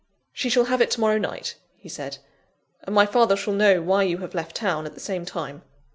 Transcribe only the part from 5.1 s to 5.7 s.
time.